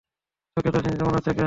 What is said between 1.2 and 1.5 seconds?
কেন?